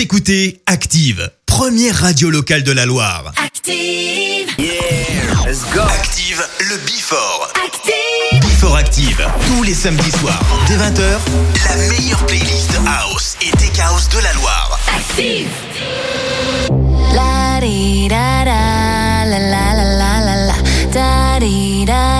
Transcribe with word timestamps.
Écoutez 0.00 0.62
Active, 0.64 1.30
première 1.44 1.94
radio 1.94 2.30
locale 2.30 2.62
de 2.62 2.72
la 2.72 2.86
Loire. 2.86 3.34
Active. 3.36 4.48
Yeah 4.56 4.70
Active, 5.44 6.42
le 6.60 6.78
Bifort. 6.86 7.52
Active. 7.62 8.40
Before 8.40 8.76
Active, 8.76 9.22
tous 9.46 9.62
les 9.62 9.74
samedis 9.74 10.10
soirs, 10.12 10.40
dès 10.68 10.78
20h, 10.78 11.18
la 11.68 11.76
meilleure 11.90 12.24
playlist 12.24 12.70
House 12.86 13.36
et 13.42 13.50
Tech 13.58 13.78
House 13.78 14.08
de 14.08 14.20
la 14.20 14.32
Loire. 14.32 14.80
Active. 14.88 15.50
La 17.14 17.60
la 17.60 18.44
la 19.26 19.44
la 19.50 20.46
la 21.84 22.19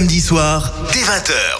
samedi 0.00 0.20
soir, 0.22 0.72
dès 0.94 1.00
20h. 1.00 1.59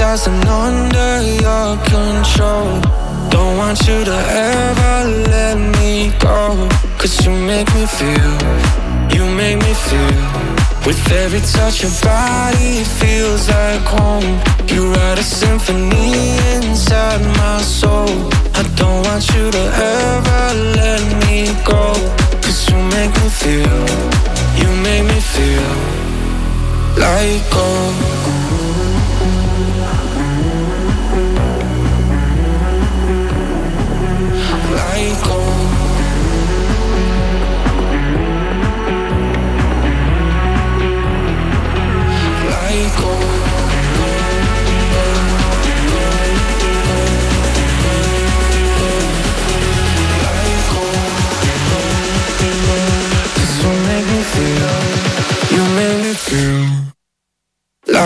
I'm 0.00 0.42
under 0.48 1.22
your 1.22 1.76
control. 1.84 2.80
Don't 3.30 3.56
want 3.58 3.78
you 3.86 4.04
to 4.04 4.16
ever 4.28 5.08
let 5.30 5.56
me 5.78 6.12
go. 6.18 6.68
Cause 6.98 7.24
you 7.24 7.30
make 7.30 7.72
me 7.74 7.86
feel, 7.86 8.34
you 9.14 9.24
make 9.36 9.58
me 9.58 9.72
feel. 9.72 10.24
With 10.84 11.00
every 11.12 11.40
touch 11.40 11.84
of 11.84 11.94
body 12.02 12.82
feels 12.82 13.48
like 13.48 13.82
home. 13.82 14.40
You 14.68 14.92
write 14.92 15.18
a 15.20 15.22
symphony 15.22 16.38
inside 16.56 17.22
my 17.38 17.62
soul. 17.62 18.10
I 18.54 18.62
don't 18.74 19.04
want 19.06 19.28
you 19.34 19.50
to 19.50 19.64
ever 19.98 20.54
let 20.74 21.02
me 21.24 21.54
go. 21.64 21.94
Cause 22.42 22.68
you 22.68 22.76
make 22.96 23.12
me 23.22 23.28
feel, 23.28 23.84
you 24.58 24.68
make 24.82 25.04
me 25.04 25.20
feel 25.20 25.74
Like 26.98 27.50
gold 27.50 28.33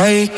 wake 0.09 0.38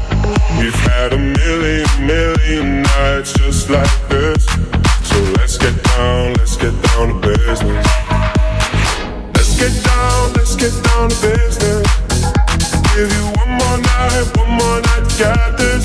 We've 0.59 0.81
had 0.87 1.11
a 1.11 1.17
million, 1.17 1.87
million 2.05 2.83
nights 2.83 3.33
just 3.33 3.69
like 3.69 3.91
this. 4.07 4.45
So 5.03 5.17
let's 5.37 5.57
get 5.57 5.75
down, 5.83 6.33
let's 6.35 6.55
get 6.55 6.71
down 6.87 7.07
to 7.09 7.27
business. 7.27 7.87
Let's 9.35 9.53
get 9.59 9.73
down, 9.83 10.33
let's 10.33 10.55
get 10.55 10.71
down 10.87 11.09
to 11.09 11.17
business. 11.21 11.87
Give 12.95 13.11
you 13.11 13.25
one 13.43 13.51
more 13.59 13.77
night, 13.77 14.25
one 14.37 14.51
more 14.55 14.79
night 14.79 15.05
get 15.17 15.57
this. 15.57 15.83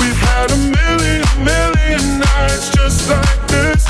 We've 0.00 0.22
had 0.34 0.50
a 0.50 0.58
million, 0.58 1.22
million 1.44 2.18
nights 2.18 2.70
just 2.70 3.08
like 3.08 3.40
this. 3.46 3.84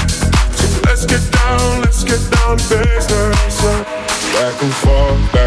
So 0.58 0.66
let's 0.84 1.06
get 1.06 1.24
down, 1.32 1.80
let's 1.80 2.04
get 2.04 2.20
down 2.36 2.58
to 2.58 2.68
business. 2.68 3.56
Back 4.36 4.62
and 4.62 4.74
forth, 4.74 5.32
back 5.32 5.39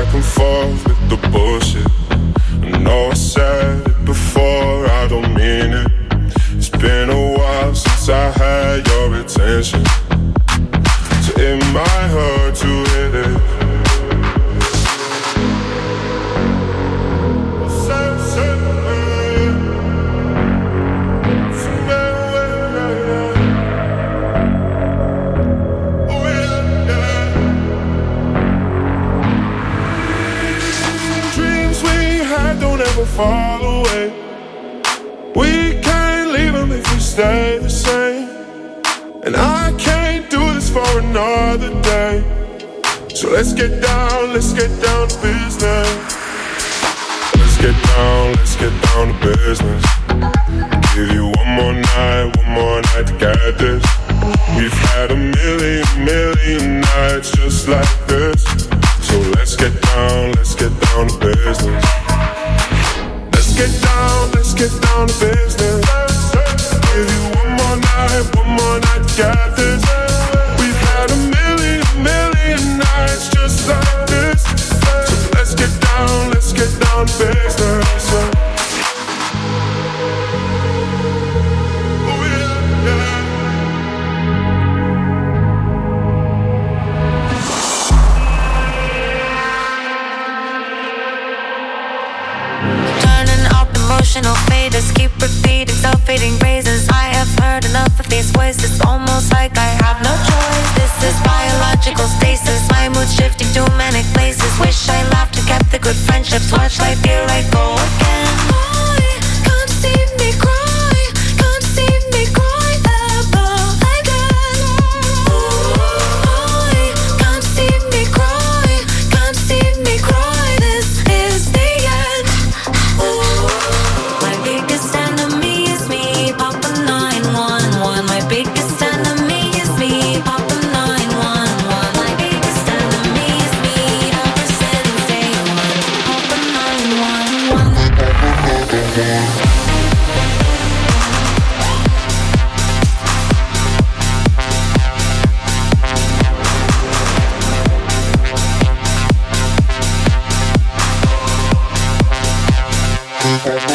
first 153.43 153.72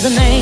There's 0.00 0.16
a 0.16 0.20
name 0.20 0.37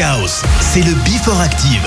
House, 0.00 0.42
c'est 0.60 0.82
le 0.82 0.94
Before 1.04 1.40
Active. 1.40 1.86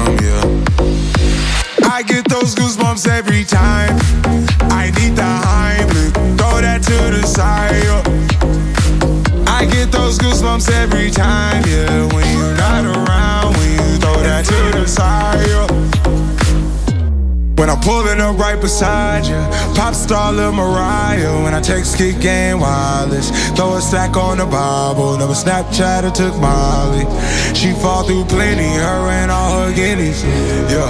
those 2.41 2.55
goosebumps 2.55 3.07
every 3.07 3.43
time. 3.43 3.95
I 4.71 4.89
need 4.97 5.15
the 5.15 5.21
Heimlich, 5.21 6.37
throw 6.37 6.59
that 6.61 6.81
to 6.83 6.97
the 7.15 7.23
side. 7.27 7.83
yeah. 7.83 8.01
I 9.47 9.65
get 9.65 9.91
those 9.91 10.17
goosebumps 10.17 10.71
every 10.71 11.11
time, 11.11 11.63
yeah. 11.67 12.11
When 12.13 12.25
you're 12.35 12.55
not 12.57 12.83
around, 12.85 13.55
when 13.57 13.71
you 13.73 13.97
throw 13.99 14.15
that 14.23 14.45
to 14.45 14.79
the 14.79 14.87
side. 14.87 15.47
yeah. 15.49 15.67
When 17.57 17.69
I'm 17.69 17.79
pulling 17.81 18.19
up 18.19 18.39
right 18.39 18.59
beside 18.59 19.27
you, 19.27 19.37
pop 19.75 19.93
star 19.93 20.33
Lil 20.33 20.51
Mariah. 20.51 21.43
When 21.43 21.53
I 21.53 21.61
text 21.61 21.95
kick 21.95 22.19
game 22.19 22.59
wireless, 22.59 23.29
throw 23.51 23.75
a 23.75 23.81
stack 23.81 24.17
on 24.17 24.39
the 24.39 24.47
Bible. 24.47 25.15
Never 25.15 25.33
Snapchat 25.33 26.03
or 26.03 26.09
took 26.09 26.35
Molly. 26.41 27.05
She 27.53 27.71
fall 27.73 28.01
through 28.03 28.25
plenty, 28.25 28.63
her 28.63 29.09
and 29.09 29.29
all 29.29 29.61
her 29.61 29.75
guineas. 29.75 30.23
Yeah, 30.23 30.89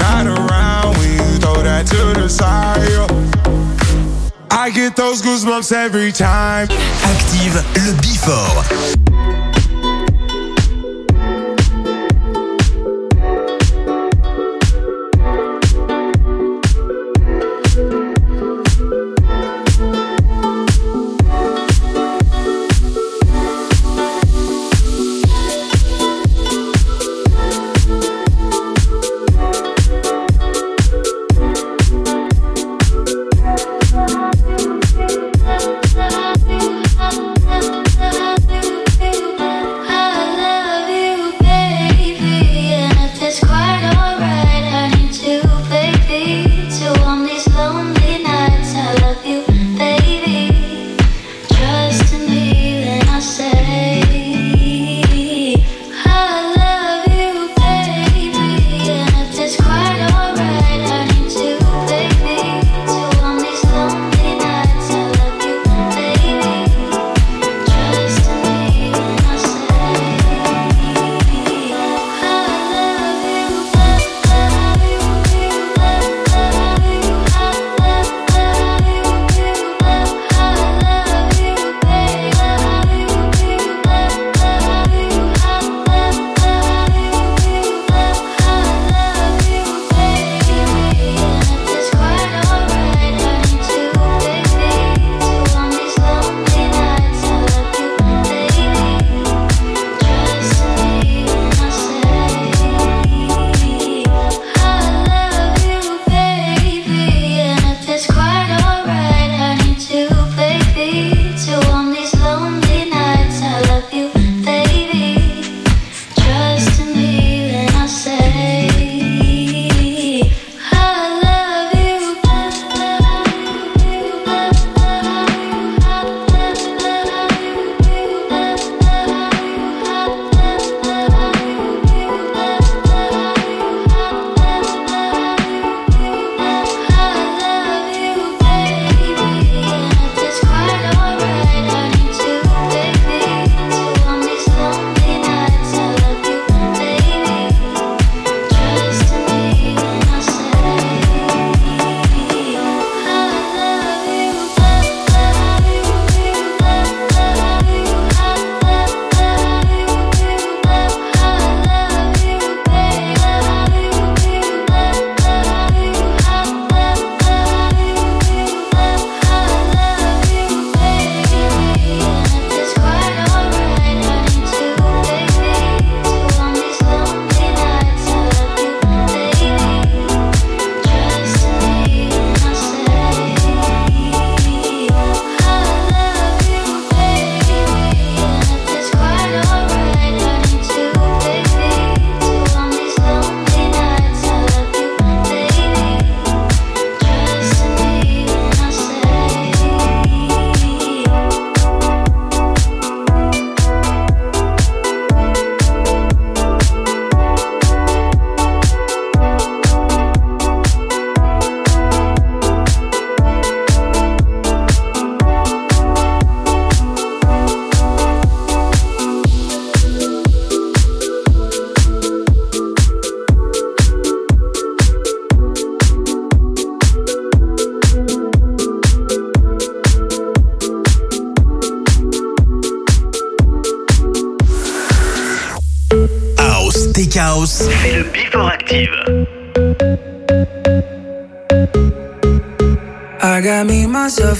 to 1.85 2.13
the 2.13 2.27
side. 2.27 2.79
I 4.51 4.69
get 4.69 4.95
those 4.95 5.21
goosebumps 5.21 5.71
every 5.71 6.11
time. 6.11 6.67
Active 7.03 7.55
le 7.75 7.93
Before. 8.01 9.50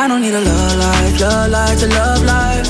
I 0.00 0.08
don't 0.08 0.22
need 0.22 0.32
a 0.32 0.40
love 0.40 0.78
life, 0.78 1.20
love 1.20 1.50
life 1.50 1.78
to 1.80 1.86
love 1.88 2.24
life. 2.24 2.66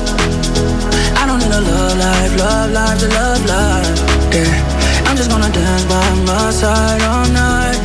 I 1.17 1.27
don't 1.29 1.39
need 1.39 1.55
a 1.55 1.61
love 1.61 1.97
life, 1.97 2.37
love 2.37 2.73
life 2.73 2.99
to 2.99 3.07
love 3.07 3.47
life. 3.47 3.99
Yeah, 4.35 5.07
I'm 5.07 5.17
just 5.17 5.31
gonna 5.31 5.49
dance 5.53 5.85
by 5.85 6.03
my 6.27 6.51
side 6.51 7.01
all 7.03 7.29
night. 7.31 7.79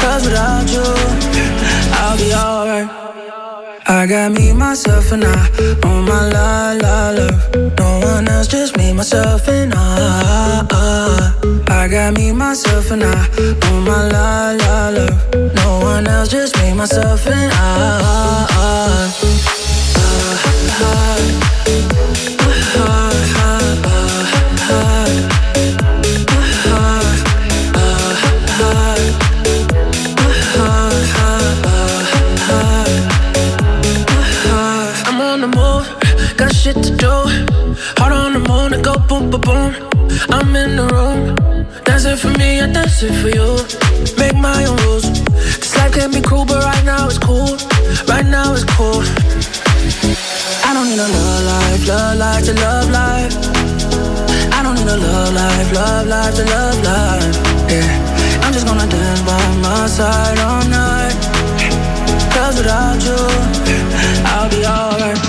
Cause 0.00 0.24
without 0.24 0.68
you, 0.68 0.82
I'll 1.94 2.18
be 2.18 2.34
alright. 2.34 2.88
I 3.86 4.04
got 4.08 4.32
me, 4.32 4.52
myself, 4.52 5.12
and 5.12 5.22
I 5.24 5.48
on 5.84 6.04
my 6.04 6.28
la 6.34 6.72
la 6.72 7.10
love. 7.10 7.54
No 7.78 8.00
one 8.00 8.26
else, 8.26 8.48
just 8.48 8.76
me, 8.76 8.92
myself, 8.92 9.46
and 9.46 9.72
I. 9.76 11.33
I 11.84 11.88
got 11.88 12.14
me, 12.14 12.32
myself, 12.32 12.90
and 12.92 13.04
I 13.04 13.28
on 13.68 13.84
my 13.84 14.08
la 14.08 14.52
la 14.52 14.88
love. 14.88 15.34
No 15.54 15.80
one 15.80 16.06
else, 16.06 16.30
just 16.30 16.56
me, 16.56 16.72
myself, 16.72 17.26
and 17.26 17.52
I. 17.52 18.24
I'm 20.80 21.43
it 43.04 43.14
for 43.20 43.28
you. 43.28 43.50
Make 44.18 44.36
my 44.36 44.64
own 44.64 44.76
rules. 44.84 45.04
This 45.60 45.76
life 45.76 45.92
can 45.92 46.10
be 46.10 46.20
cruel, 46.20 46.44
but 46.44 46.62
right 46.64 46.84
now 46.84 47.06
it's 47.06 47.18
cool. 47.18 47.56
Right 48.08 48.26
now 48.26 48.52
it's 48.54 48.64
cool. 48.76 49.02
I 50.64 50.70
don't 50.74 50.88
need 50.88 50.98
a 50.98 51.08
love 51.16 51.42
life, 51.52 51.82
love 51.88 52.18
life 52.18 52.44
to 52.48 52.54
love 52.54 52.88
life. 52.90 53.34
I 54.56 54.62
don't 54.62 54.76
need 54.78 54.88
a 54.88 54.96
love 54.96 55.32
life, 55.34 55.68
love 55.72 56.06
life 56.06 56.34
to 56.36 56.44
love 56.44 56.78
life. 56.82 57.34
Yeah, 57.68 58.42
I'm 58.42 58.52
just 58.52 58.66
gonna 58.66 58.86
dance 58.86 59.22
by 59.28 59.42
my 59.60 59.86
side 59.86 60.38
all 60.40 60.64
night. 60.68 61.14
Cause 62.34 62.56
without 62.58 63.00
you, 63.04 63.20
I'll 64.32 64.48
be 64.48 64.64
alright. 64.64 65.20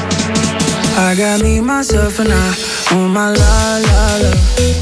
I 0.97 1.13
got 1.17 1.41
me, 1.41 1.59
myself, 1.59 2.19
and 2.19 2.32
I 2.32 2.45
on 2.95 3.11
my 3.11 3.30
la 3.32 3.55
la 3.88 4.03
la. 4.23 4.32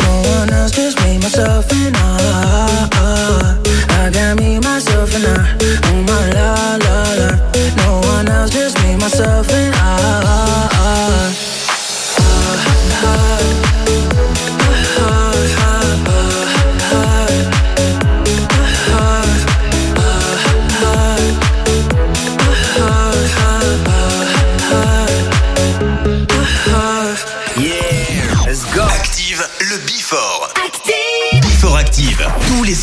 No 0.03 0.13
one 0.37 0.49
else, 0.53 0.77
me, 0.77 1.02
myself, 1.23 1.71
and 1.71 1.95
I. 1.95 3.57
I 3.91 4.09
got 4.11 4.37
me, 4.37 4.59
myself, 4.59 5.15
and 5.15 5.25
I 5.25 5.37
on 5.89 6.05
my 6.05 6.29
la 6.33 6.75
la 6.85 6.97
la. 7.19 7.29
No 7.77 8.01
one 8.09 8.27
else, 8.27 8.51
just 8.51 8.77
me, 8.83 8.97
myself, 8.97 9.49
and 9.49 9.73
I. 9.73 11.32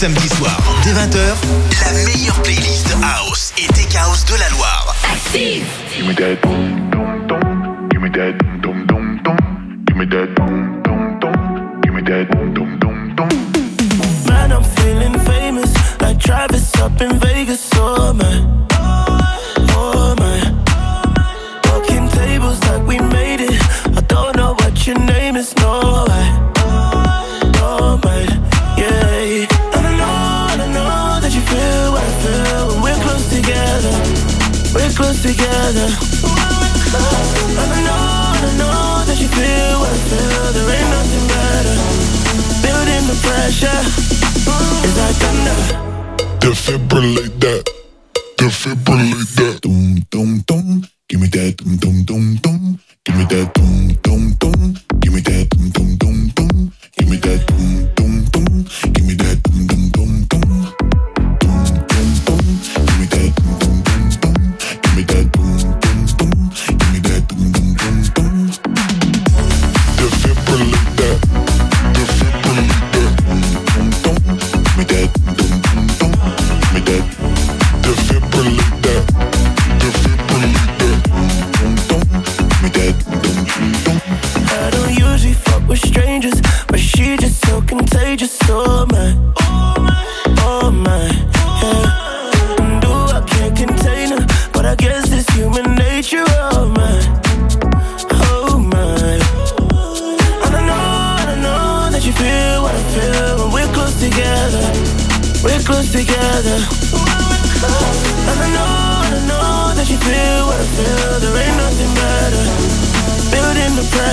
Samedis 0.00 0.34
soirs, 0.34 0.56
dès 0.82 0.92
20h, 0.92 1.36
la 1.84 1.92
meilleure 2.06 2.40
playlist 2.40 2.88
House 3.02 3.52
et 3.58 3.66
Tech 3.74 3.94
House 3.96 4.24
de 4.24 4.34
la 4.36 4.48
Loire. 4.48 4.94
Active. 5.12 5.66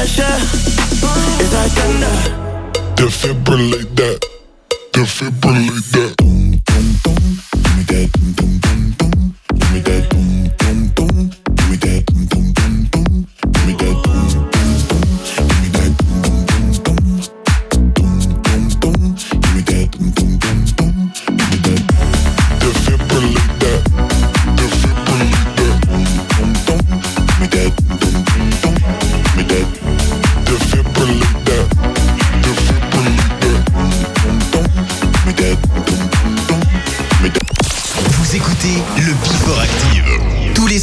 Pressure 0.07 1.43
is 1.43 1.53
like 1.53 1.71
thunder. 1.71 2.95
Defibrillate 2.95 3.95
that. 3.95 4.25
Defibrillate 4.93 5.91
that 5.91 6.27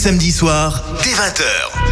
samedi 0.05 0.33
soir, 0.33 0.83
dès 1.03 1.13
20h. 1.13 1.84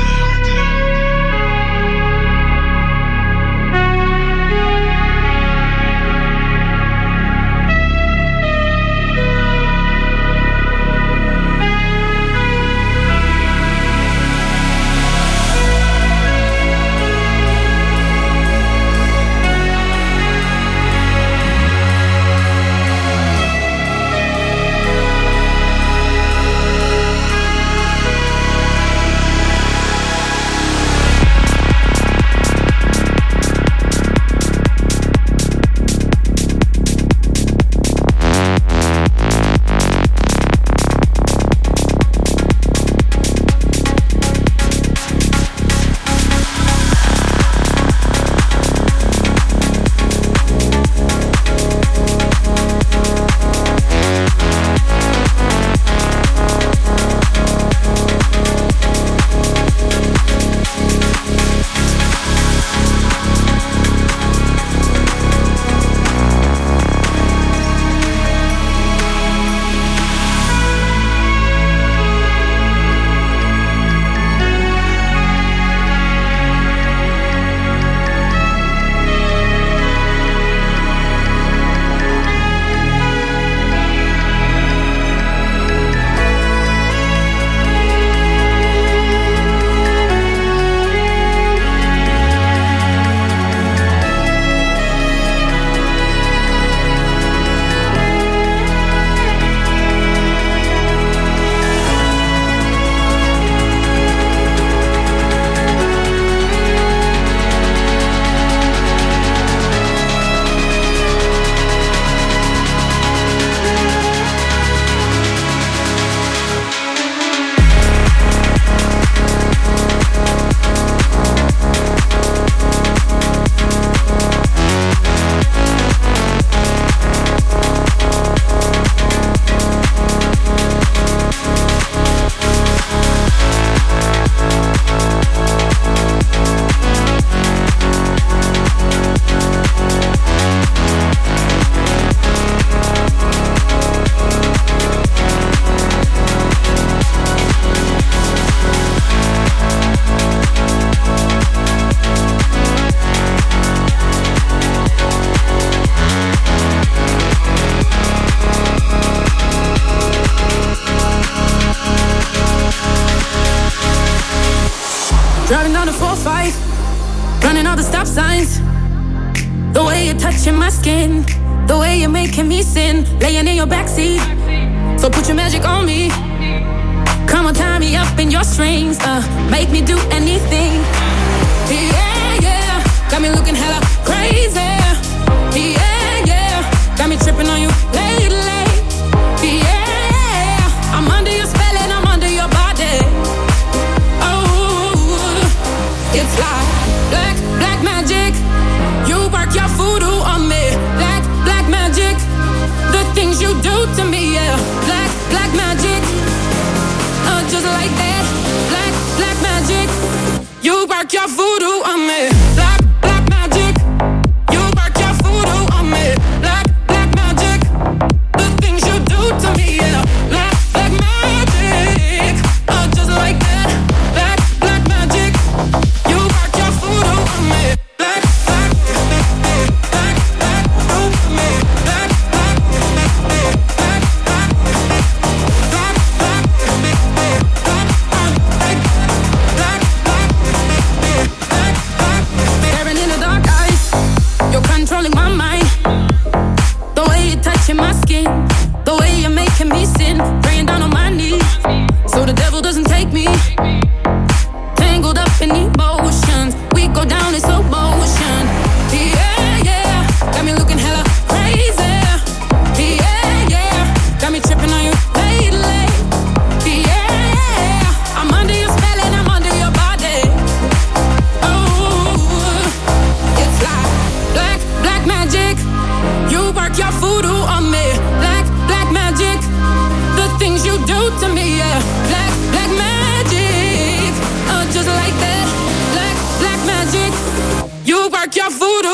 Que 288.31 288.40
you're. 288.40 288.91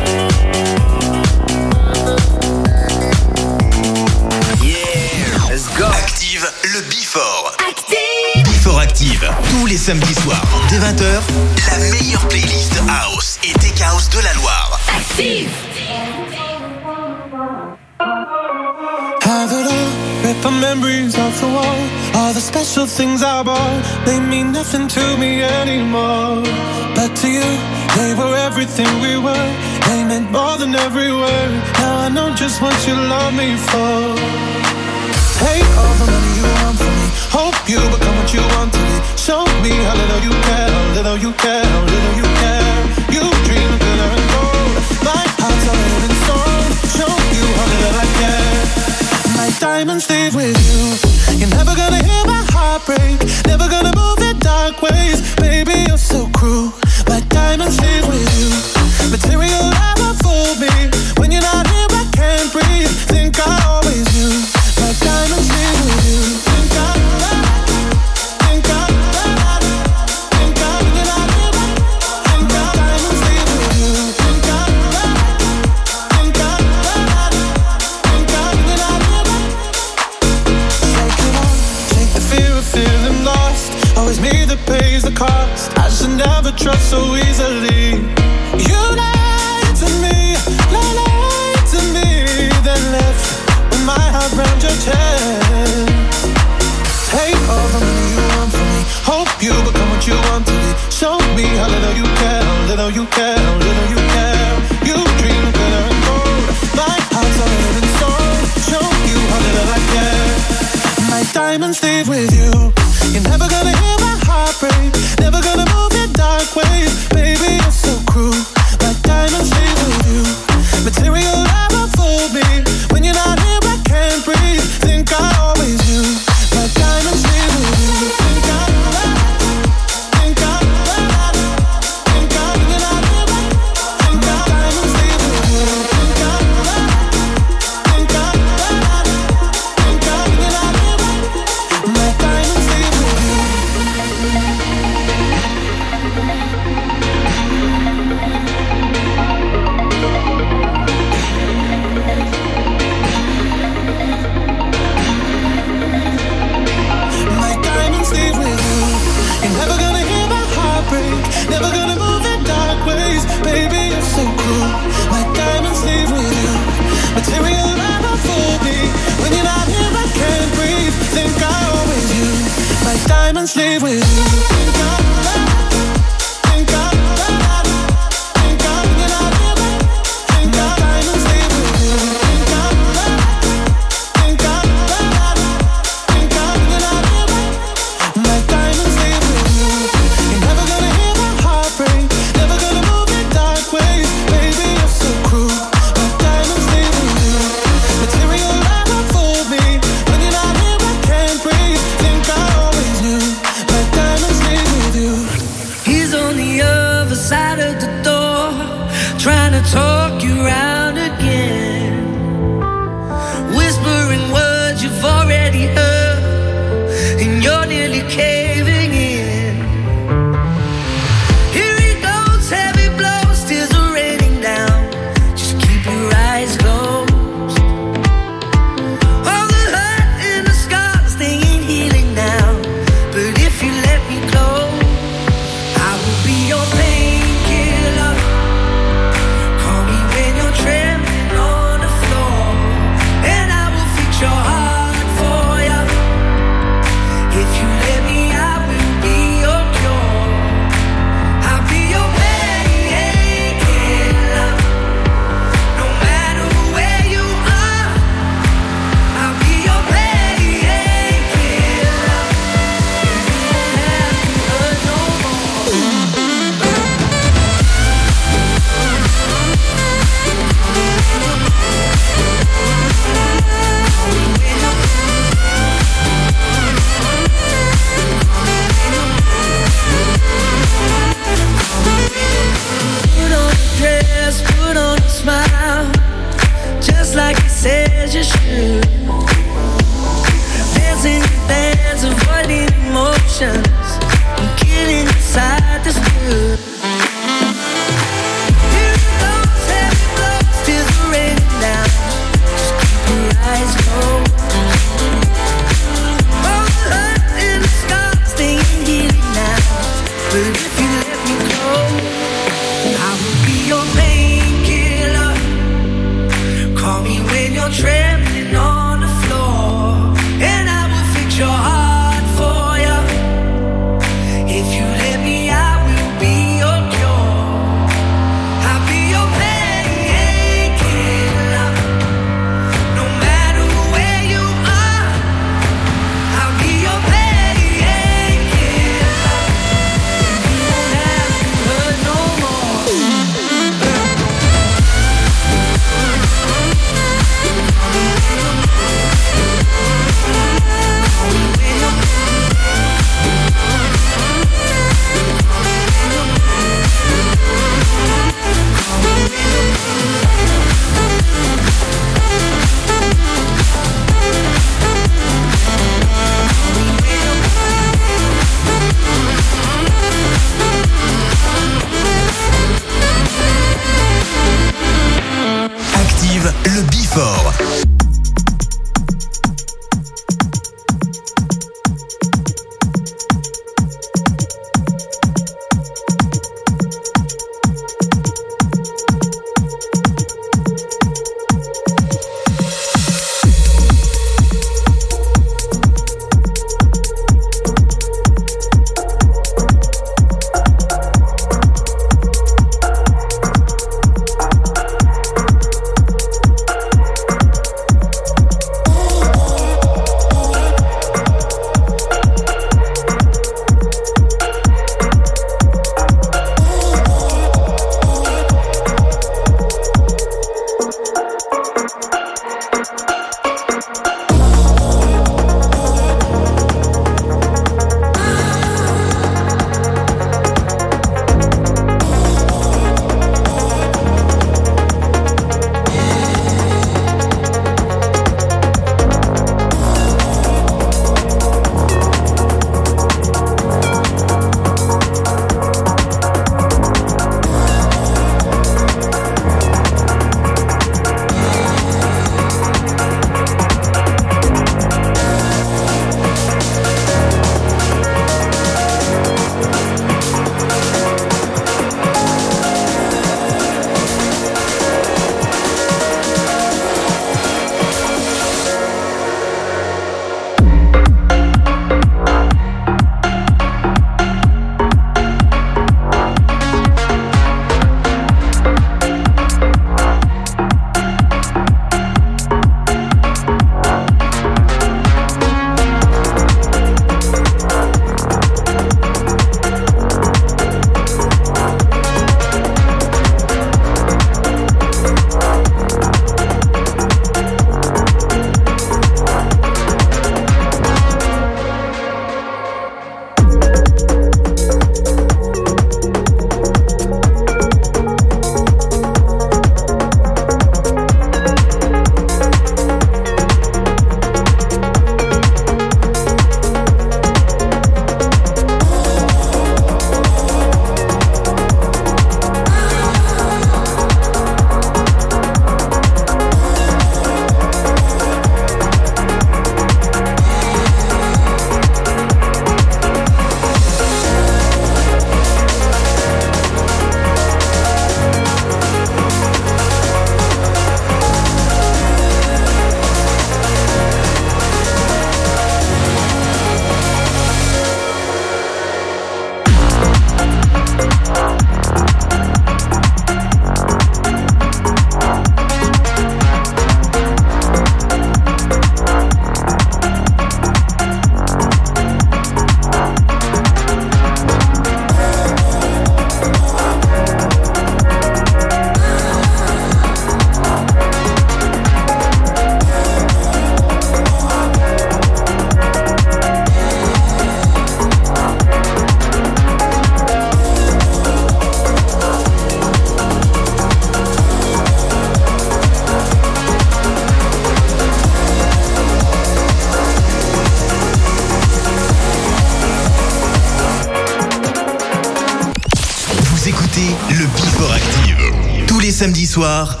Active. 599.21 599.53
Tous 599.53 600.00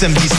Tous 0.00 0.29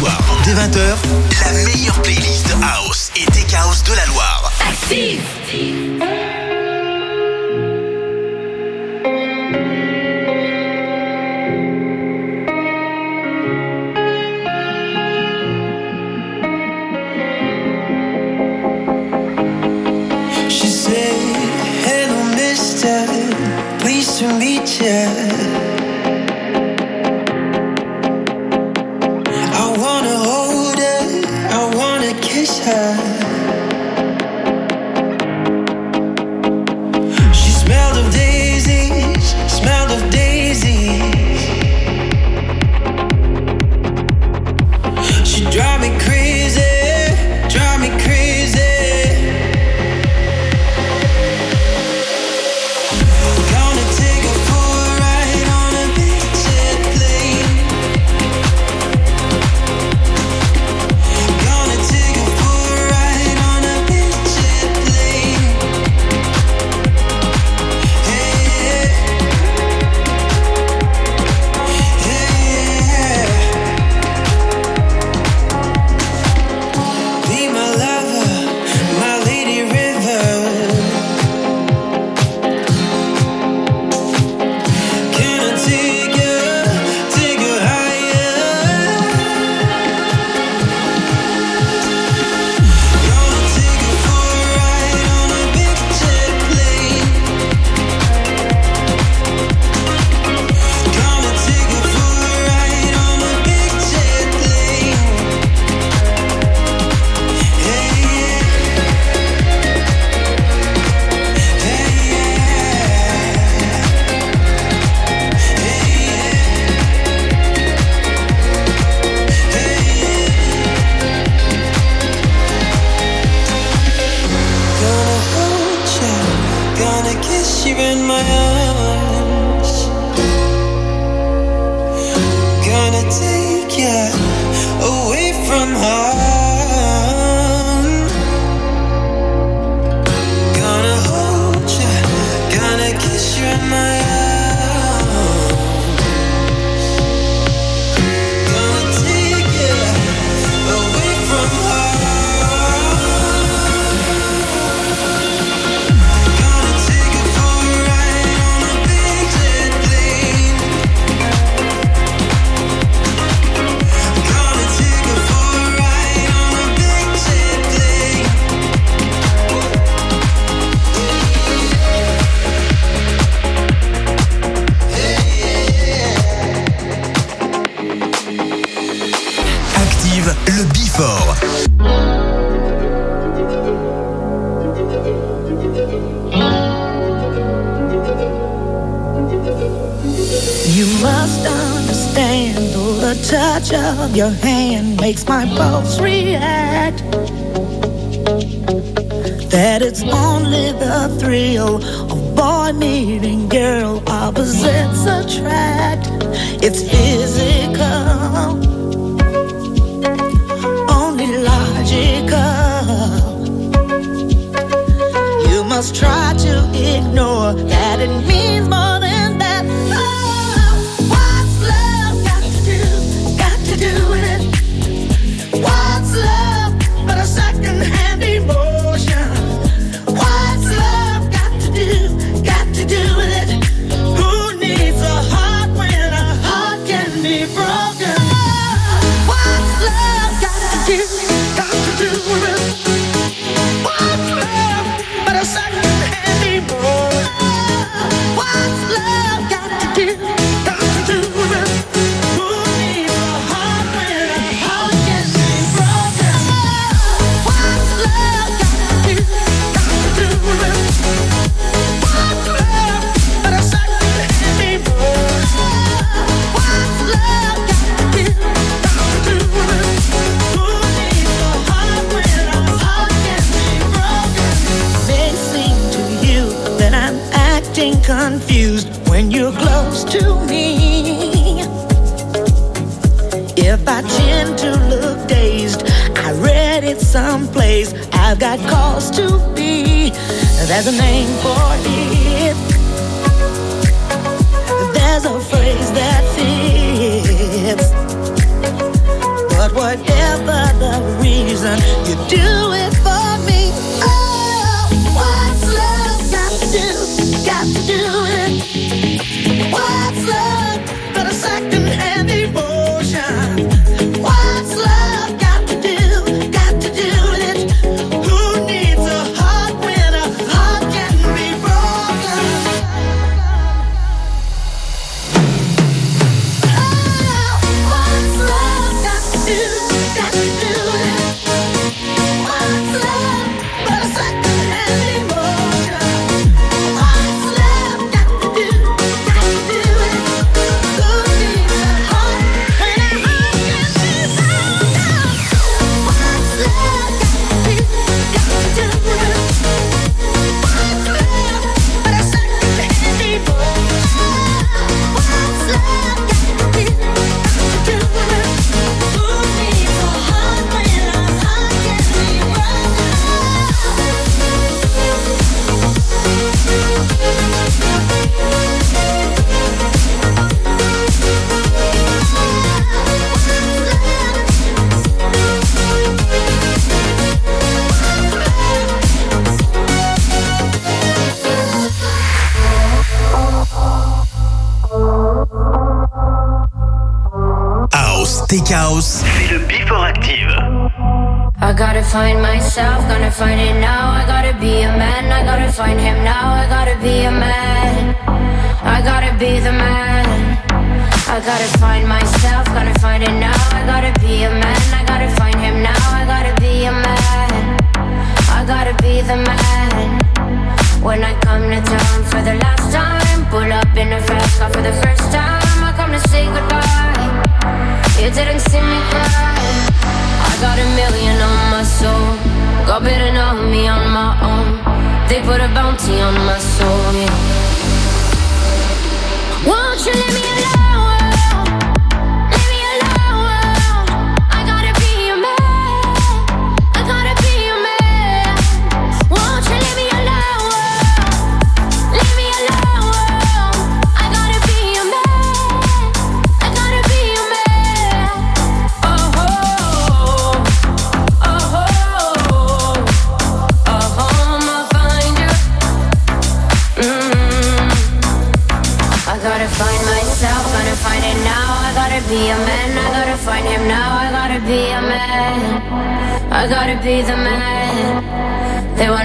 my 195.31 195.45
pulse 195.55 196.00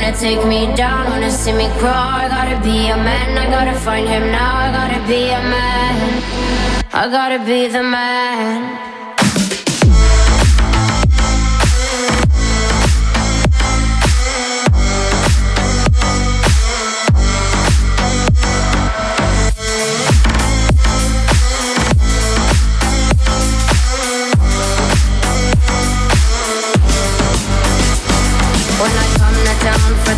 Gonna 0.06 0.18
take 0.18 0.46
me 0.46 0.72
down, 0.76 1.10
wanna 1.10 1.32
see 1.32 1.52
me 1.52 1.66
crawl. 1.80 1.92
I 1.92 2.28
gotta 2.28 2.62
be 2.62 2.90
a 2.90 2.96
man, 2.96 3.36
I 3.36 3.50
gotta 3.50 3.76
find 3.76 4.06
him 4.06 4.30
now. 4.30 4.54
I 4.54 4.70
gotta 4.70 5.04
be 5.08 5.30
a 5.30 5.42
man, 5.50 6.22
I 6.92 7.08
gotta 7.10 7.44
be 7.44 7.66
the 7.66 7.82
man. 7.82 8.95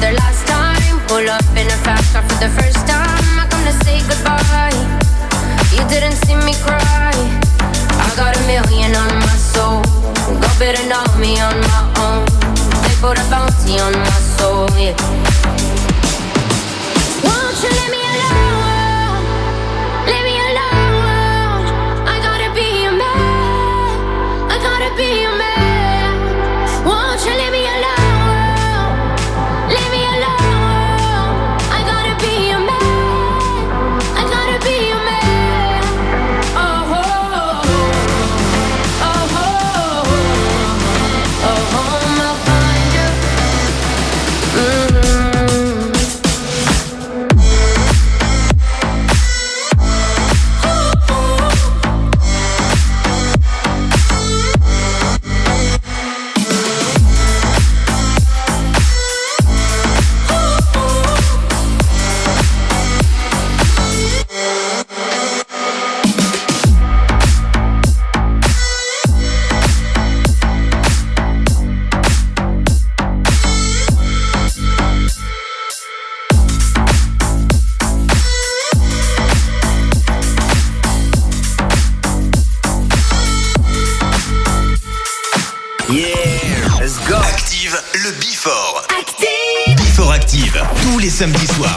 the 0.01 0.13
last 0.13 0.47
time. 0.47 0.99
Pull 1.09 1.29
up 1.29 1.45
in 1.57 1.67
a 1.67 1.79
fast 1.83 2.13
car 2.13 2.23
for 2.23 2.39
the 2.39 2.51
first 2.59 2.87
time. 2.87 3.25
I 3.39 3.47
come 3.51 3.65
to 3.67 3.75
say 3.85 3.99
goodbye. 4.07 4.79
You 5.75 5.83
didn't 5.89 6.17
see 6.25 6.37
me 6.47 6.55
cry. 6.63 7.15
I 8.07 8.09
got 8.17 8.37
a 8.37 8.43
million 8.47 8.95
on 8.95 9.11
my 9.27 9.37
soul. 9.37 9.83
Go 10.43 10.49
better 10.59 10.85
know 10.87 11.05
me 11.19 11.41
on 11.41 11.57
my 11.73 11.83
own. 12.05 12.25
They 12.85 12.95
put 13.03 13.19
a 13.19 13.25
bounty 13.31 13.81
on 13.81 13.93
my 13.93 14.21
soul. 14.39 14.69
Yeah. 14.79 14.95
Won't 17.25 17.57
you 17.63 17.71
let 17.81 17.91
me 17.95 18.03
alone? 18.15 19.25
Let 20.11 20.23
me 20.29 20.35
alone. 20.49 21.65
I 22.07 22.17
gotta 22.23 22.51
be 22.55 22.69
a 22.87 22.93
man. 22.93 24.51
I 24.53 24.57
gotta 24.63 24.91
be 24.97 25.25
a 25.25 25.31
man. 25.31 25.38
samedi 91.19 91.47
soir. 91.47 91.68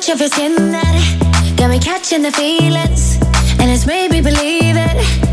touch 0.00 0.08
of 0.14 0.20
your 0.20 0.28
skin 0.30 0.54
that 0.72 1.54
got 1.58 1.68
me 1.68 1.78
catching 1.78 2.22
the 2.22 2.32
feelings, 2.32 3.18
and 3.60 3.70
it's 3.70 3.86
made 3.86 4.10
me 4.10 4.20
believe 4.22 4.76
it. 4.76 5.29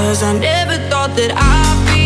Cause 0.00 0.22
I 0.22 0.32
never 0.32 0.76
thought 0.88 1.14
that 1.16 1.30
I'd 1.36 1.94
be 1.94 1.99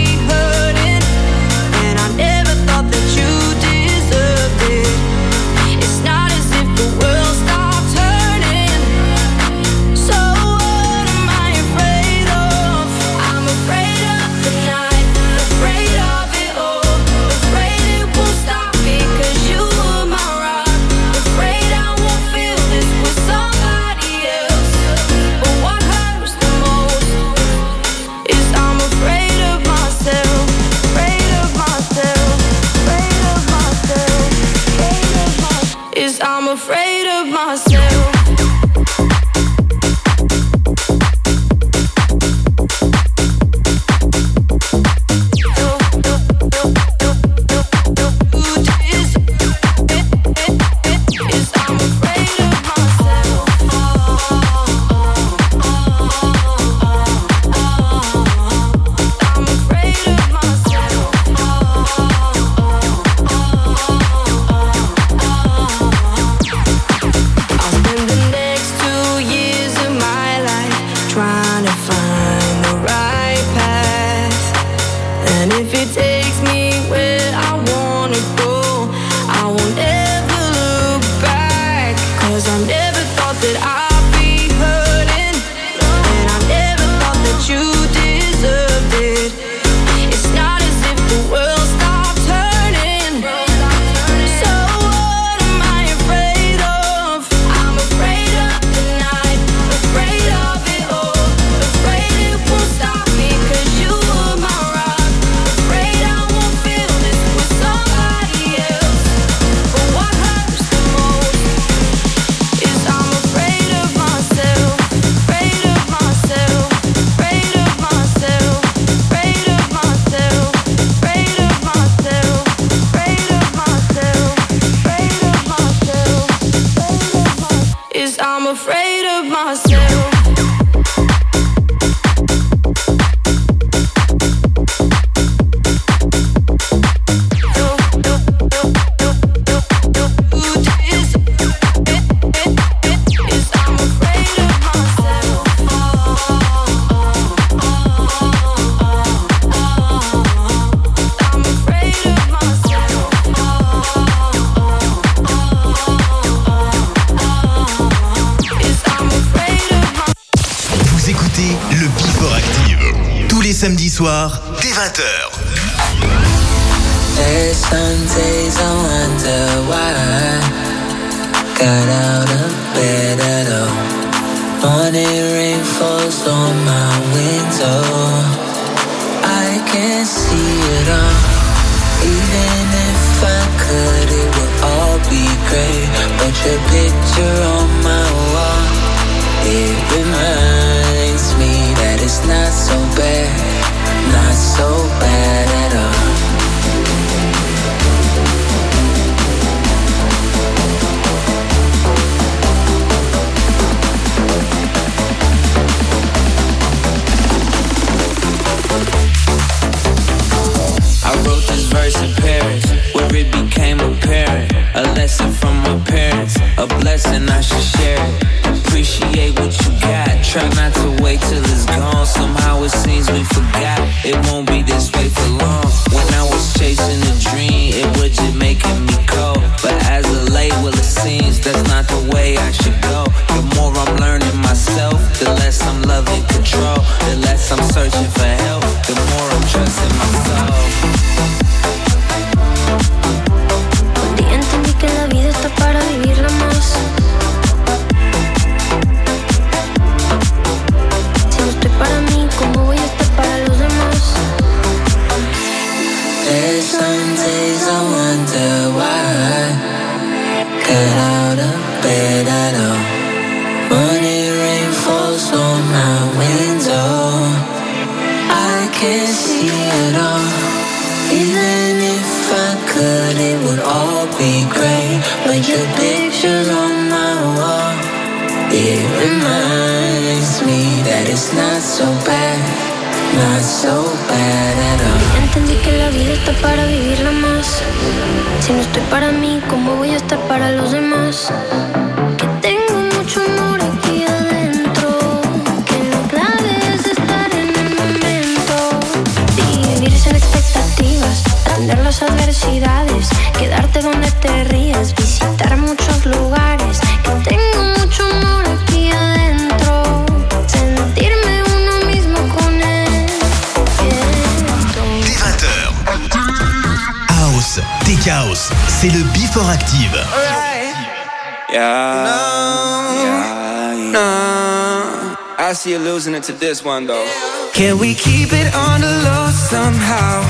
I 325.54 325.56
see 325.56 325.70
you 325.70 325.78
losing 325.78 326.16
it 326.16 326.24
to 326.24 326.32
this 326.32 326.64
one 326.64 326.84
though. 326.88 327.06
Can 327.52 327.78
we 327.78 327.94
keep 327.94 328.32
it 328.32 328.52
on 328.56 328.80
the 328.80 328.90
low 329.06 329.30
somehow? 329.30 330.26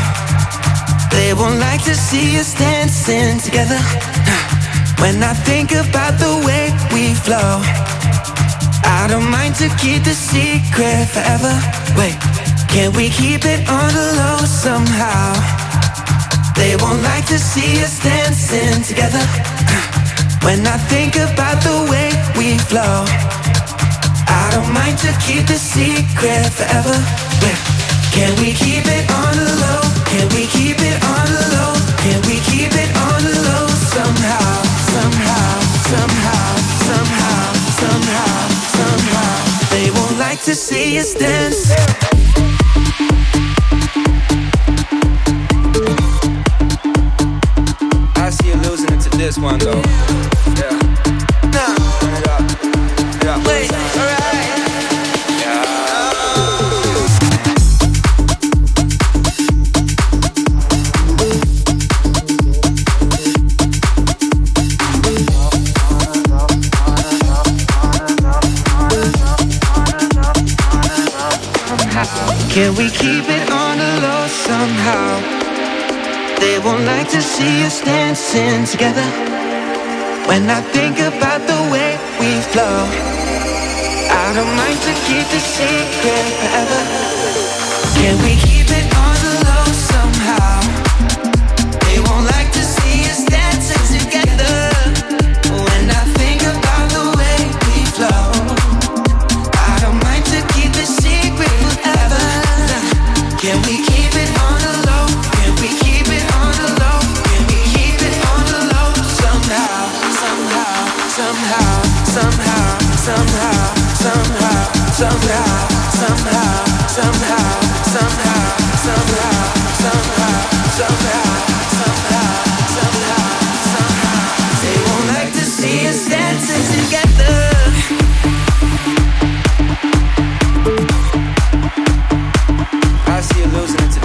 They 1.16 1.32
won't 1.32 1.58
like 1.60 1.82
to 1.84 1.94
see 1.94 2.38
us 2.38 2.52
dancing 2.52 3.40
together. 3.40 3.80
When 5.00 5.22
I 5.22 5.32
think 5.48 5.72
about 5.72 6.20
the 6.20 6.34
way 6.44 6.64
we 6.92 7.14
flow, 7.24 7.64
I 8.84 9.06
don't 9.08 9.30
mind 9.30 9.54
to 9.64 9.68
keep 9.80 10.04
the 10.04 10.12
secret 10.12 11.08
forever. 11.08 11.54
Wait, 11.96 12.20
can 12.68 12.92
we 12.92 13.08
keep 13.08 13.46
it 13.46 13.60
on 13.66 13.88
the 13.96 14.08
low 14.20 14.44
somehow? 14.44 15.32
They 16.54 16.76
won't 16.76 17.00
like 17.00 17.24
to 17.32 17.38
see 17.38 17.80
us 17.80 17.96
dancing 18.04 18.84
together. 18.84 19.24
When 20.44 20.60
I 20.66 20.76
think 20.92 21.16
about 21.16 21.64
the 21.64 21.78
way 21.90 22.12
we 22.36 22.58
flow 22.68 23.33
don't 24.54 24.72
mind 24.72 24.96
to 24.98 25.10
keep 25.18 25.44
the 25.46 25.58
secret 25.58 26.46
forever. 26.54 26.94
Wait. 27.42 27.58
Can 28.14 28.32
we 28.38 28.54
keep 28.54 28.86
it 28.86 29.04
on 29.10 29.34
the 29.34 29.50
low? 29.62 29.82
Can 30.06 30.26
we 30.30 30.46
keep 30.46 30.78
it 30.78 30.98
on 31.02 31.26
the 31.26 31.46
low? 31.56 31.74
Can 32.04 32.20
we 32.30 32.38
keep 32.50 32.70
it 32.70 32.90
on 33.10 33.18
the 33.26 33.34
low 33.48 33.66
somehow? 33.96 34.54
Somehow, 34.94 35.54
somehow, 35.90 36.46
somehow, 36.88 37.42
somehow, 37.82 38.36
somehow. 38.78 39.34
They 39.74 39.90
won't 39.90 40.18
like 40.18 40.40
to 40.44 40.54
see 40.54 40.98
us 41.00 41.14
dance. 41.14 41.72
I 48.24 48.30
see 48.30 48.48
you 48.50 48.56
losing 48.66 48.92
it 48.92 49.02
this 49.18 49.36
one 49.36 49.58
though. 49.58 49.82
Yeah. 50.60 50.78
Nah. 51.54 51.74
Yeah. 52.04 52.20
it 52.20 52.28
up. 52.28 52.42
Yeah. 53.24 53.48
Wait. 53.48 53.72
Alright. 53.72 54.23
Can 72.54 72.72
we 72.76 72.88
keep 72.88 73.24
it 73.28 73.50
on 73.50 73.78
the 73.78 73.92
low 74.06 74.28
somehow? 74.28 75.18
They 76.38 76.60
won't 76.60 76.84
like 76.84 77.08
to 77.08 77.20
see 77.20 77.66
us 77.66 77.80
dancing 77.80 78.64
together. 78.64 79.08
When 80.28 80.48
I 80.48 80.60
think 80.60 81.00
about 81.00 81.40
the 81.48 81.60
way 81.72 81.98
we 82.20 82.40
flow, 82.52 82.86
I 84.22 84.32
don't 84.36 84.54
mind 84.54 84.80
to 84.86 84.94
keep 85.02 85.26
the 85.34 85.40
secret 85.40 86.26
forever. 86.38 86.82
Can 87.98 88.22
we 88.22 88.36
keep 88.36 88.70
it 88.70 88.96
on? 88.98 89.13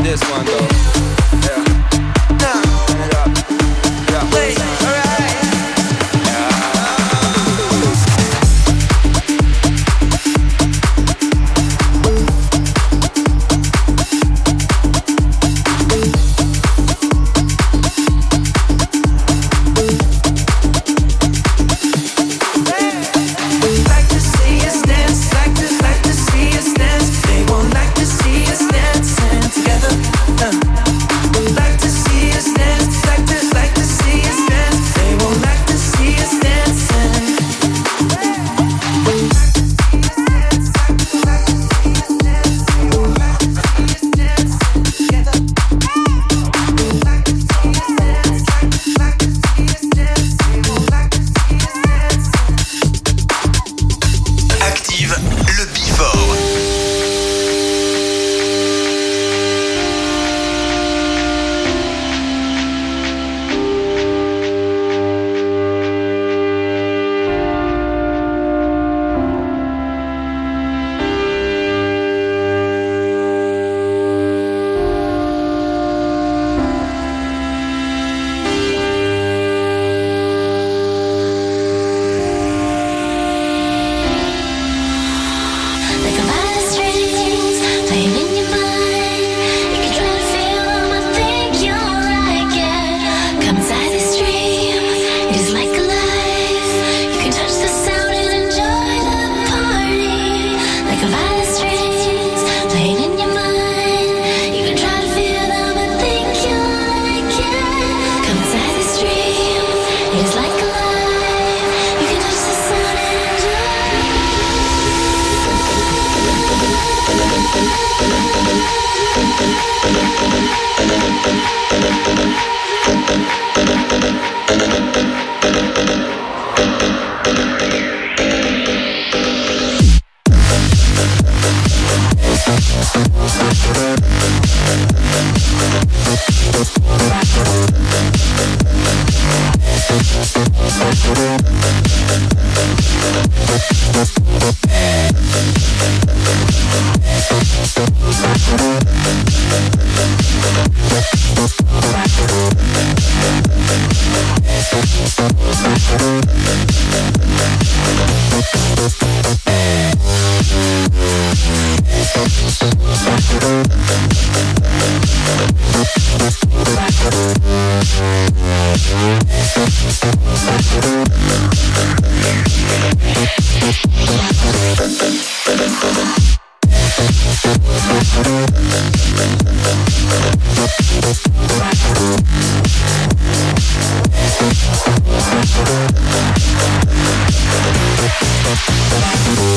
this 0.09 0.31
one 0.31 0.43
though. 0.43 0.68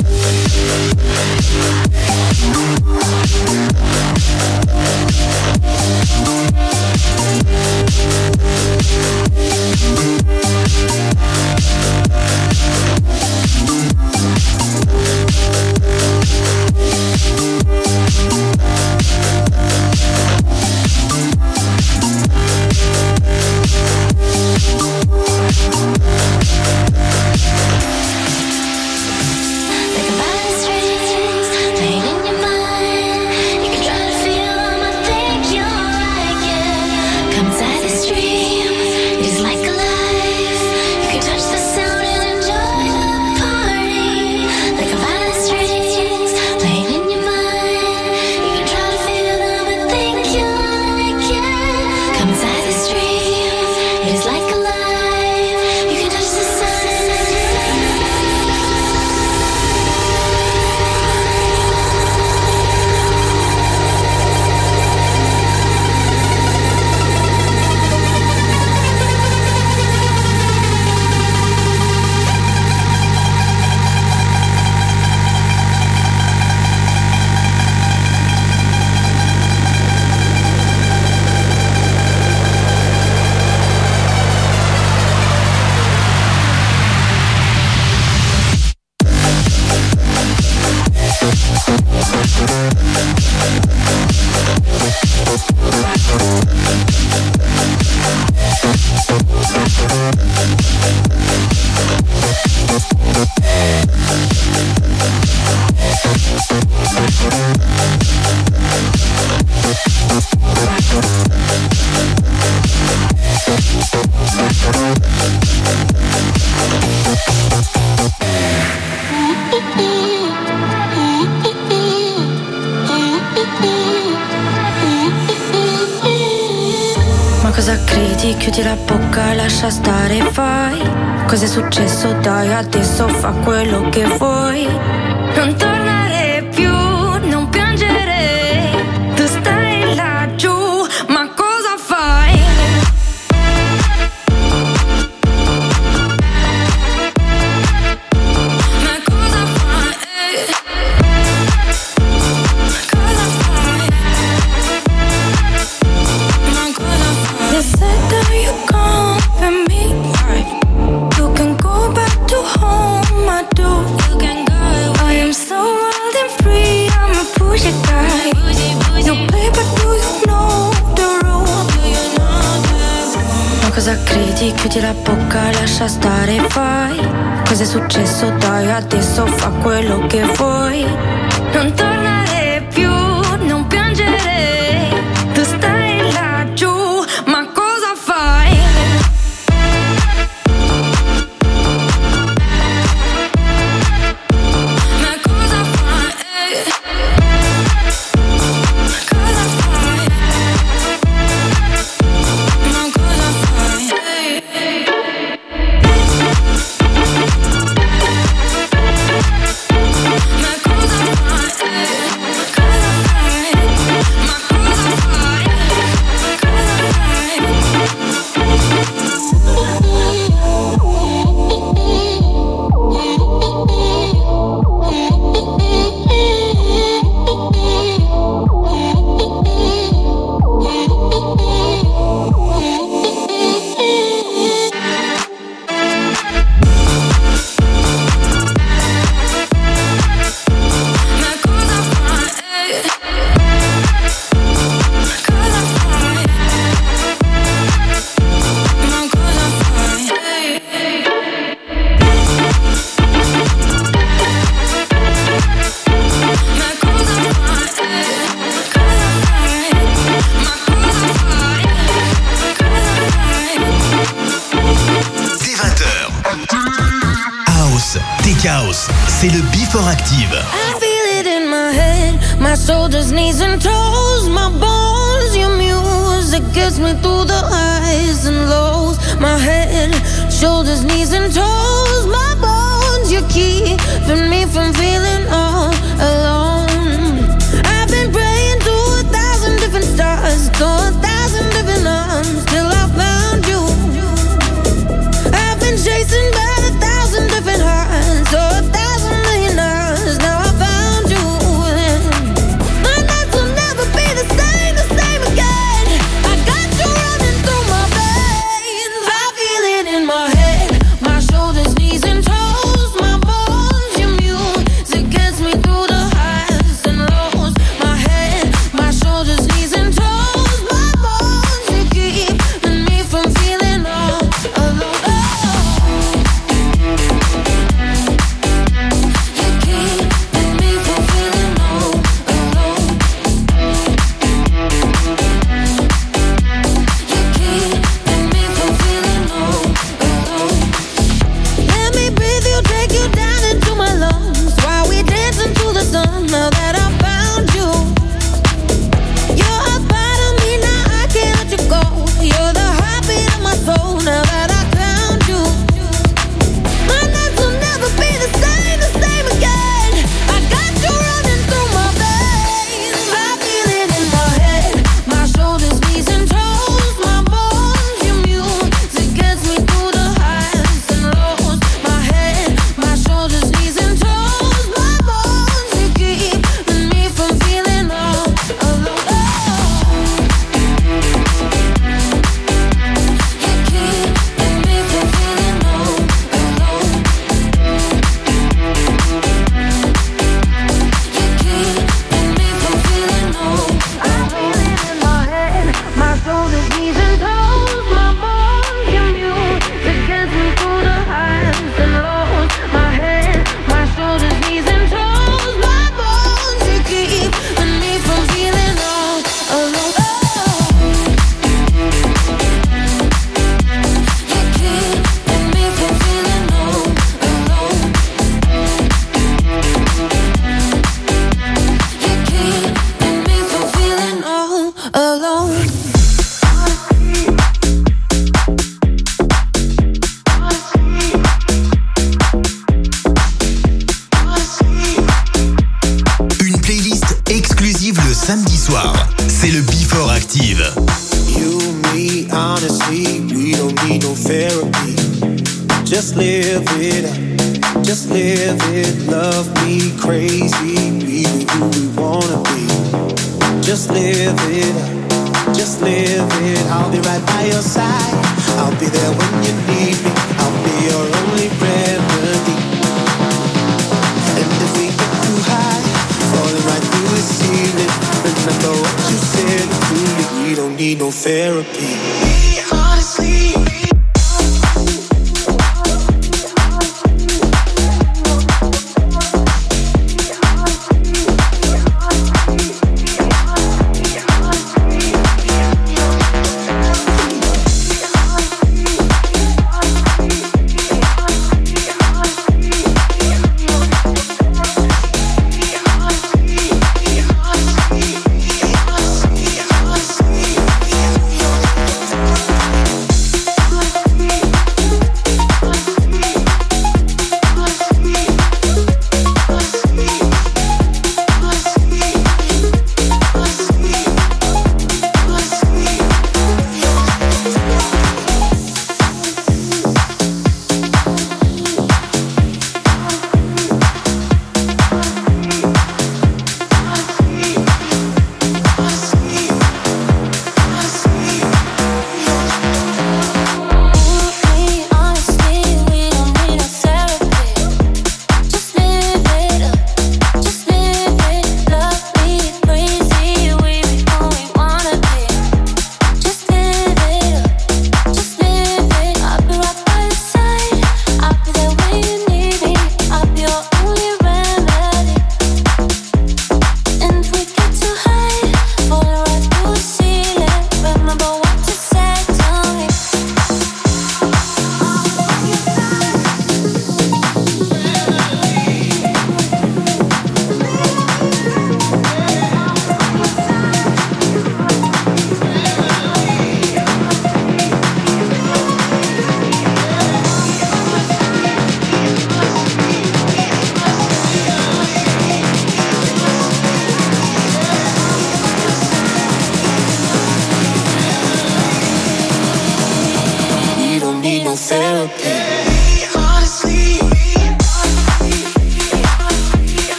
Like 0.00 0.58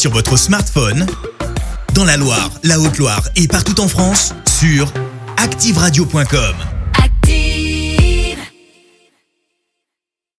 sur 0.00 0.12
votre 0.12 0.38
smartphone, 0.38 1.04
dans 1.92 2.04
la 2.06 2.16
Loire, 2.16 2.50
la 2.62 2.80
Haute-Loire 2.80 3.28
et 3.36 3.46
partout 3.46 3.78
en 3.80 3.88
France, 3.88 4.34
sur 4.48 4.90
activeradio.com. 5.36 6.79